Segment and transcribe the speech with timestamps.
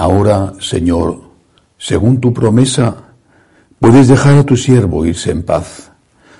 [0.00, 1.20] Ahora, Señor,
[1.76, 2.96] según tu promesa,
[3.78, 5.92] puedes dejar a tu siervo irse en paz,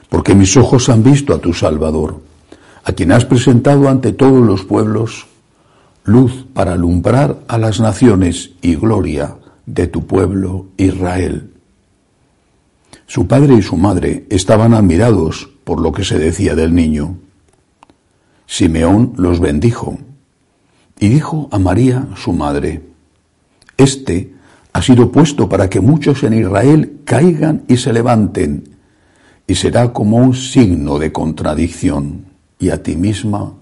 [0.08, 2.22] porque mis ojos han visto a tu Salvador,
[2.84, 5.26] a quien has presentado ante todos los pueblos,
[6.04, 11.50] luz para alumbrar a las naciones y gloria de tu pueblo Israel.
[13.06, 17.18] Su padre y su madre estaban admirados por lo que se decía del niño.
[18.46, 19.98] Simeón los bendijo
[20.98, 22.89] y dijo a María, su madre,
[23.82, 24.32] este
[24.72, 28.76] ha sido puesto para que muchos en Israel caigan y se levanten,
[29.46, 32.26] y será como un signo de contradicción,
[32.58, 33.54] y a ti misma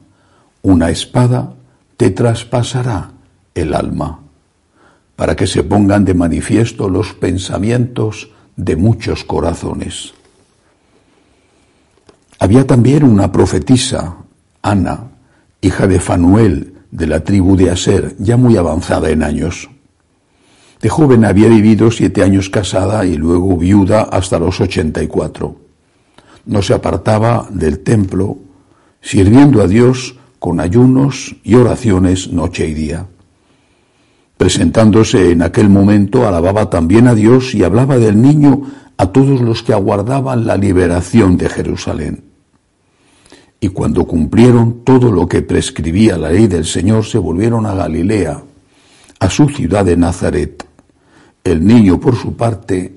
[0.63, 1.55] una espada
[1.97, 3.13] te traspasará
[3.55, 4.21] el alma,
[5.17, 10.13] para que se pongan de manifiesto los pensamientos de muchos corazones.
[12.39, 14.17] Había también una profetisa,
[14.63, 15.09] Ana,
[15.61, 19.69] hija de Fanuel, de la tribu de Aser, ya muy avanzada en años.
[20.81, 25.57] De joven había vivido siete años casada y luego viuda hasta los ochenta y cuatro.
[26.47, 28.39] No se apartaba del templo,
[29.01, 33.07] sirviendo a Dios con ayunos y oraciones noche y día.
[34.37, 38.63] Presentándose en aquel momento, alababa también a Dios y hablaba del niño
[38.97, 42.25] a todos los que aguardaban la liberación de Jerusalén.
[43.61, 48.41] Y cuando cumplieron todo lo que prescribía la ley del Señor, se volvieron a Galilea,
[49.19, 50.68] a su ciudad de Nazaret.
[51.49, 52.93] El niño, por su parte,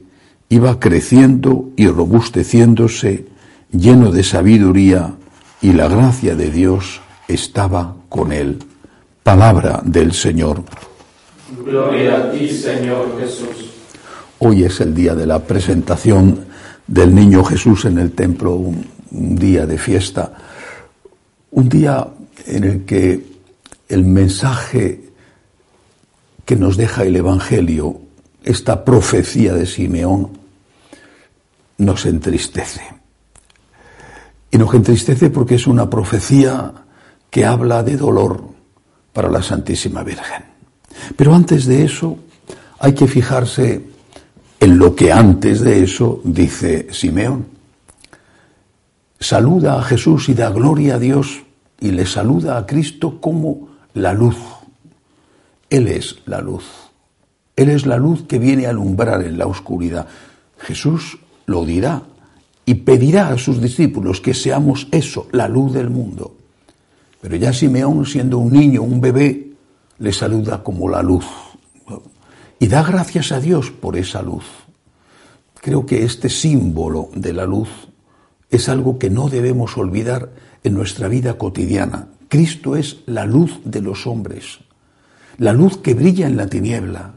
[0.50, 3.26] iba creciendo y robusteciéndose,
[3.72, 5.16] lleno de sabiduría,
[5.62, 8.60] y la gracia de Dios estaba con él.
[9.24, 10.64] Palabra del Señor.
[11.66, 13.72] Gloria a ti, Señor Jesús.
[14.40, 16.46] Hoy es el día de la presentación
[16.88, 20.34] del niño Jesús en el templo, un, un día de fiesta,
[21.52, 22.06] un día
[22.48, 23.24] en el que
[23.88, 25.12] el mensaje
[26.44, 28.01] que nos deja el Evangelio
[28.44, 30.30] esta profecía de Simeón
[31.78, 32.82] nos entristece.
[34.52, 36.74] Y nos entristece porque es una profecía
[37.30, 38.44] que habla de dolor
[39.14, 40.44] para la Santísima Virgen.
[41.16, 42.18] Pero antes de eso
[42.80, 43.84] hay que fijarse
[44.60, 47.48] en lo que antes de eso dice Simeón.
[49.20, 51.44] Saluda a Jesús y da gloria a Dios
[51.80, 54.38] y le saluda a Cristo como la luz.
[55.70, 56.91] Él es la luz.
[57.56, 60.08] Él es la luz que viene a alumbrar en la oscuridad.
[60.60, 62.04] Jesús lo dirá
[62.66, 66.38] y pedirá a sus discípulos que seamos eso, la luz del mundo.
[67.22, 69.52] Pero ya Simeón, siendo un niño, un bebé,
[70.00, 71.26] le saluda como la luz.
[72.60, 74.46] Y da gracias a Dios por esa luz.
[75.56, 77.70] Creo que este símbolo de la luz
[78.50, 80.32] es algo que no debemos olvidar
[80.64, 82.08] en nuestra vida cotidiana.
[82.28, 84.60] Cristo es la luz de los hombres,
[85.38, 87.14] la luz que brilla en la tiniebla,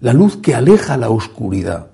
[0.00, 1.90] la luz que aleja la oscuridad,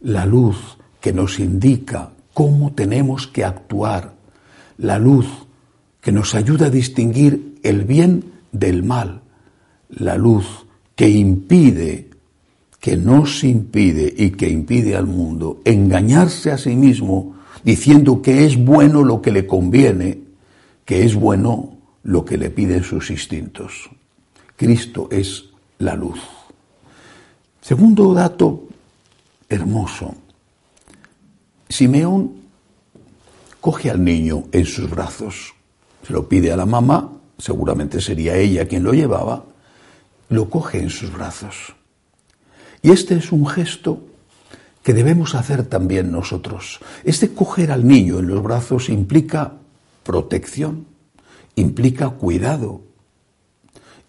[0.00, 4.14] la luz que nos indica cómo tenemos que actuar,
[4.78, 5.26] la luz
[6.00, 9.20] que nos ayuda a distinguir el bien del mal,
[9.90, 10.46] la luz
[10.94, 12.08] que impide,
[12.78, 18.56] que nos impide y que impide al mundo engañarse a sí mismo diciendo que es
[18.56, 20.18] bueno lo que le conviene,
[20.84, 23.90] que es bueno lo que le piden sus instintos.
[24.56, 25.44] Cristo es
[25.78, 26.39] la luz.
[27.60, 28.68] Segundo dato
[29.48, 30.14] hermoso.
[31.68, 32.32] Simeón
[33.60, 35.54] coge al niño en sus brazos,
[36.06, 39.44] se lo pide a la mamá, seguramente sería ella quien lo llevaba,
[40.30, 41.74] lo coge en sus brazos.
[42.82, 44.00] Y este es un gesto
[44.82, 46.80] que debemos hacer también nosotros.
[47.04, 49.52] Este coger al niño en los brazos implica
[50.02, 50.86] protección,
[51.56, 52.80] implica cuidado,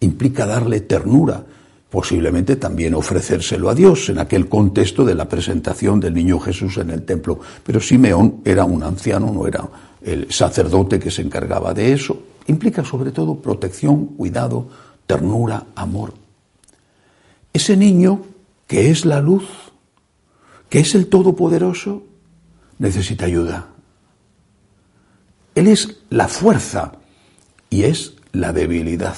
[0.00, 1.44] implica darle ternura,
[1.92, 6.88] posiblemente también ofrecérselo a Dios en aquel contexto de la presentación del niño Jesús en
[6.88, 7.38] el templo.
[7.62, 9.68] Pero Simeón era un anciano, no era
[10.00, 12.18] el sacerdote que se encargaba de eso.
[12.46, 14.68] Implica sobre todo protección, cuidado,
[15.06, 16.14] ternura, amor.
[17.52, 18.22] Ese niño
[18.66, 19.44] que es la luz,
[20.70, 22.04] que es el Todopoderoso,
[22.78, 23.68] necesita ayuda.
[25.54, 26.92] Él es la fuerza
[27.68, 29.14] y es la debilidad.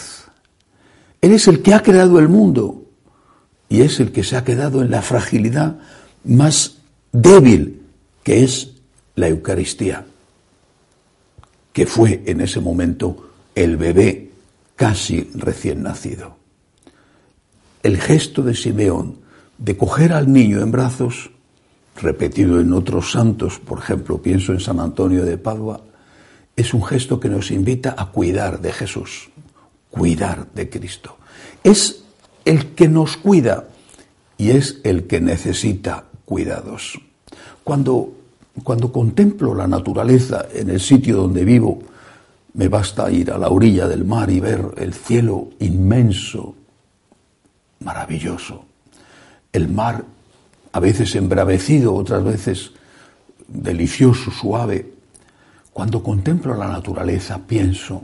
[1.25, 2.85] Él es el que ha creado el mundo
[3.71, 5.79] y es el que se ha quedado en la fragilidad
[6.23, 6.83] más
[7.13, 7.81] débil,
[8.23, 8.73] que es
[9.15, 10.05] la Eucaristía,
[11.73, 14.33] que fue en ese momento el bebé
[14.77, 16.37] casi recién nacido.
[17.83, 19.17] El gesto de Simeón
[19.57, 21.31] de coger al niño en brazos,
[21.97, 25.81] repetido en otros santos, por ejemplo, pienso en San Antonio de Padua,
[26.55, 29.31] es un gesto que nos invita a cuidar de Jesús,
[29.95, 31.19] cuidar de Cristo.
[31.63, 32.03] Es
[32.45, 33.69] el que nos cuida
[34.37, 36.99] y es el que necesita cuidados.
[37.63, 38.13] Cuando,
[38.65, 41.79] cuando contemplo la naturaleza en el sitio donde vivo,
[42.55, 46.57] me basta ir a la orilla del mar y ver el cielo inmenso,
[47.81, 48.65] maravilloso
[49.55, 50.05] el mar,
[50.73, 52.73] a veces embravecido, otras veces
[53.47, 54.93] delicioso, suave.
[55.73, 58.03] Cuando contemplo la naturaleza pienso,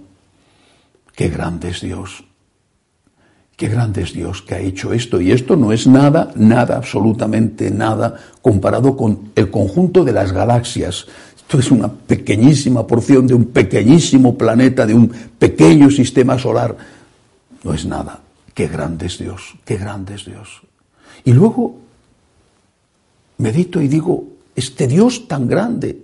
[1.21, 2.25] qué grande es Dios,
[3.55, 5.21] qué grande es Dios que ha hecho esto.
[5.21, 11.05] Y esto no es nada, nada, absolutamente nada, comparado con el conjunto de las galaxias.
[11.37, 15.09] Esto es una pequeñísima porción de un pequeñísimo planeta, de un
[15.39, 16.75] pequeño sistema solar.
[17.65, 18.21] No es nada.
[18.55, 20.63] Qué grande es Dios, qué grande es Dios.
[21.27, 21.77] Y luego
[23.37, 24.25] medito y digo,
[24.57, 26.03] este Dios tan grande,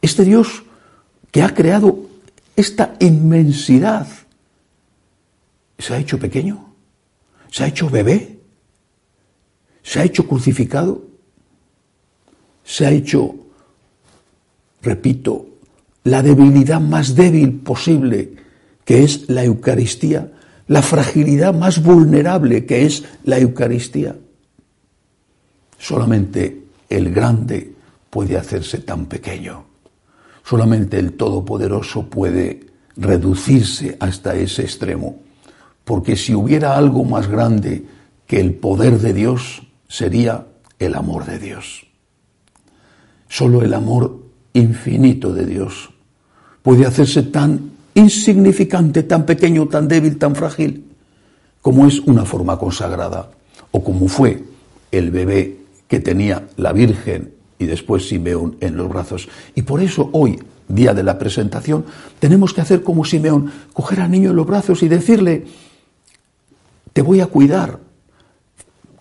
[0.00, 0.62] este Dios
[1.32, 2.11] que ha creado
[2.62, 4.06] esta inmensidad,
[5.78, 6.74] se ha hecho pequeño,
[7.50, 8.38] se ha hecho bebé,
[9.82, 11.02] se ha hecho crucificado,
[12.64, 13.34] se ha hecho,
[14.80, 15.46] repito,
[16.04, 18.36] la debilidad más débil posible,
[18.84, 20.32] que es la Eucaristía,
[20.68, 24.16] la fragilidad más vulnerable que es la Eucaristía.
[25.78, 27.74] Solamente el grande
[28.08, 29.71] puede hacerse tan pequeño.
[30.44, 32.66] Solamente el Todopoderoso puede
[32.96, 35.20] reducirse hasta ese extremo.
[35.84, 37.84] Porque si hubiera algo más grande
[38.26, 40.46] que el poder de Dios, sería
[40.78, 41.86] el amor de Dios.
[43.28, 44.20] Solo el amor
[44.52, 45.90] infinito de Dios
[46.62, 50.84] puede hacerse tan insignificante, tan pequeño, tan débil, tan frágil,
[51.60, 53.30] como es una forma consagrada,
[53.70, 54.42] o como fue
[54.90, 59.28] el bebé que tenía la Virgen y después Simeón en los brazos.
[59.54, 60.38] Y por eso hoy,
[60.68, 61.84] día de la presentación,
[62.18, 65.44] tenemos que hacer como Simeón, coger al niño en los brazos y decirle,
[66.92, 67.78] te voy a cuidar.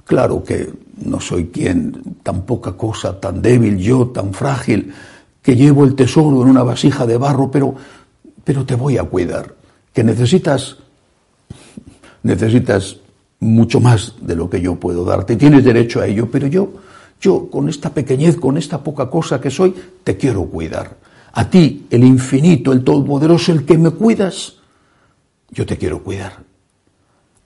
[0.05, 0.71] Claro que
[1.05, 4.93] no soy quien, tan poca cosa, tan débil yo, tan frágil,
[5.41, 7.75] que llevo el tesoro en una vasija de barro, pero
[8.43, 9.53] pero te voy a cuidar,
[9.93, 10.77] que necesitas,
[12.23, 12.97] necesitas
[13.39, 16.69] mucho más de lo que yo puedo darte, tienes derecho a ello, pero yo,
[17.21, 20.97] yo con esta pequeñez, con esta poca cosa que soy, te quiero cuidar.
[21.33, 24.55] A ti, el infinito, el todopoderoso, el que me cuidas,
[25.51, 26.43] yo te quiero cuidar.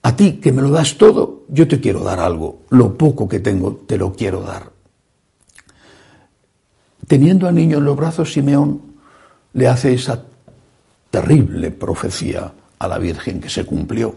[0.02, 2.62] A ti que me lo das todo, yo te quiero dar algo.
[2.70, 4.72] Lo poco que tengo, te lo quiero dar.
[7.06, 8.80] Teniendo al niño en los brazos, Simeón
[9.52, 10.24] le hace esa
[11.10, 14.16] terrible profecía a la Virgen que se cumplió.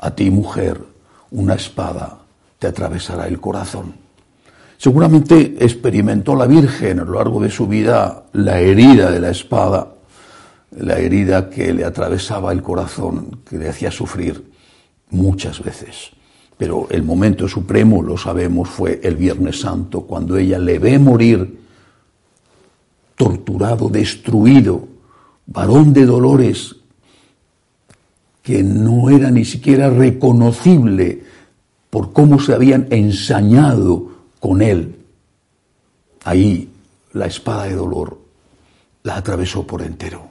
[0.00, 0.80] A ti, mujer,
[1.30, 2.18] una espada
[2.58, 4.05] te atravesará el corazón.
[4.78, 9.94] Seguramente experimentó la Virgen a lo largo de su vida la herida de la espada,
[10.78, 14.50] la herida que le atravesaba el corazón, que le hacía sufrir
[15.10, 16.10] muchas veces.
[16.58, 21.58] Pero el momento supremo, lo sabemos, fue el Viernes Santo, cuando ella le ve morir
[23.14, 24.88] torturado, destruido,
[25.46, 26.76] varón de dolores,
[28.42, 31.22] que no era ni siquiera reconocible
[31.90, 34.15] por cómo se habían ensañado
[34.46, 34.94] con él.
[36.22, 36.70] Ahí
[37.14, 38.16] la espada de dolor
[39.02, 40.28] la atravesó por entero.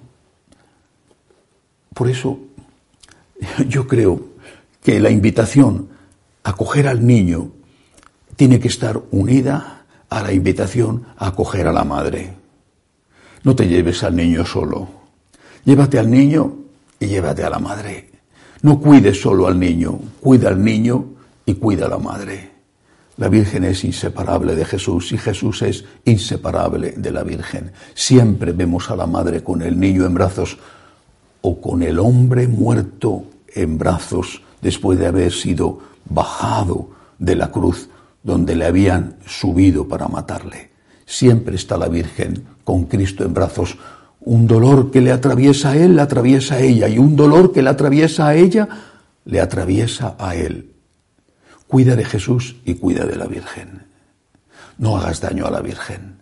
[1.93, 2.39] Por eso
[3.67, 4.21] yo creo
[4.81, 5.89] que la invitación
[6.43, 7.51] a acoger al niño
[8.37, 12.35] tiene que estar unida a la invitación a acoger a la madre.
[13.43, 14.87] No te lleves al niño solo.
[15.65, 16.55] Llévate al niño
[17.01, 18.11] y llévate a la madre.
[18.61, 21.05] No cuides solo al niño, cuida al niño
[21.45, 22.54] y cuida a la madre.
[23.17, 27.71] La Virgen es inseparable de Jesús y Jesús es inseparable de la Virgen.
[27.93, 30.57] Siempre vemos a la madre con el niño en brazos
[31.41, 35.79] o con el hombre muerto en brazos después de haber sido
[36.09, 37.89] bajado de la cruz
[38.21, 40.71] donde le habían subido para matarle.
[41.05, 43.77] Siempre está la Virgen con Cristo en brazos.
[44.21, 47.61] Un dolor que le atraviesa a él, le atraviesa a ella, y un dolor que
[47.61, 48.67] le atraviesa a ella,
[49.23, 50.74] le atraviesa a él.
[51.75, 53.83] Cuida de Jesús y cuida de la Virgen.
[54.77, 56.19] No hagas daño a la Virgen.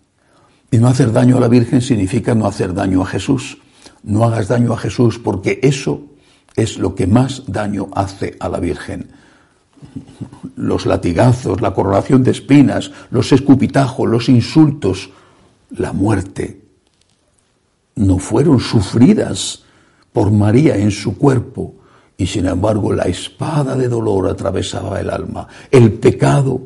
[0.72, 3.60] Y no hacer daño a la Virgen significa no hacer daño a Jesús.
[4.01, 6.05] No hagas daño a Jesús porque eso
[6.55, 9.12] es lo que más daño hace a la Virgen.
[10.55, 15.12] Los latigazos, la coronación de espinas, los escupitajos, los insultos,
[15.69, 16.63] la muerte,
[17.93, 19.65] no fueron sufridas
[20.12, 21.75] por María en su cuerpo,
[22.17, 25.48] y sin embargo la espada de dolor atravesaba el alma.
[25.72, 26.62] El pecado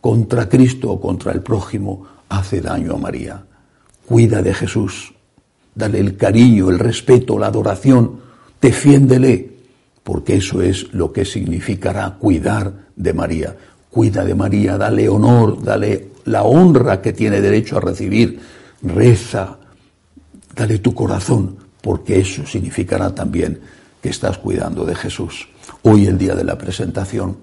[0.00, 3.44] contra Cristo o contra el prójimo hace daño a María.
[4.06, 5.12] Cuida de Jesús,
[5.74, 8.20] dale el cariño, el respeto, la adoración,
[8.60, 9.56] defiéndele,
[10.04, 13.56] porque eso es lo que significará cuidar de María.
[13.90, 18.38] Cuida de María, dale honor, dale la honra que tiene derecho a recibir,
[18.82, 19.56] reza,
[20.54, 23.60] dale tu corazón, porque eso significará también
[24.08, 25.48] estás cuidando de Jesús.
[25.82, 27.36] Hoy, el día de la presentación,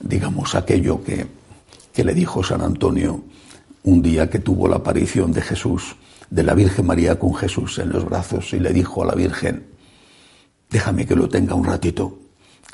[0.00, 1.26] digamos aquello que,
[1.92, 3.22] que le dijo San Antonio
[3.84, 5.96] un día que tuvo la aparición de Jesús,
[6.30, 9.66] de la Virgen María con Jesús en los brazos, y le dijo a la Virgen,
[10.70, 12.18] déjame que lo tenga un ratito.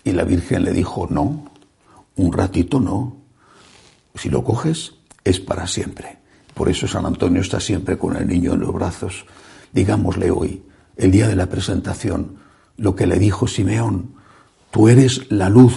[0.02, 1.50] Y la Virgen le dijo, no,
[2.16, 3.16] un ratito no.
[4.14, 6.19] Si lo coges, es para siempre.
[6.52, 9.25] Por eso San Antonio está siempre con el niño en los brazos.
[9.73, 10.62] Digámosle hoy,
[10.97, 12.37] el día de la presentación,
[12.76, 14.14] lo que le dijo Simeón,
[14.71, 15.75] tú eres la luz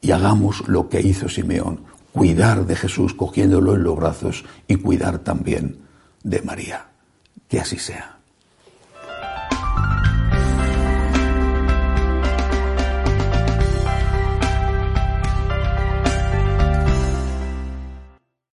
[0.00, 1.80] y hagamos lo que hizo Simeón,
[2.12, 5.78] cuidar de Jesús cogiéndolo en los brazos y cuidar también
[6.22, 6.88] de María.
[7.48, 8.17] Que así sea.